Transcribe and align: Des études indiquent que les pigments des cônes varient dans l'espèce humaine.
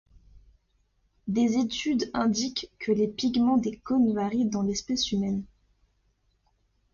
Des 1.27 1.59
études 1.59 2.09
indiquent 2.15 2.71
que 2.79 2.91
les 2.91 3.07
pigments 3.07 3.57
des 3.59 3.77
cônes 3.77 4.15
varient 4.15 4.49
dans 4.49 4.63
l'espèce 4.63 5.11
humaine. 5.11 5.43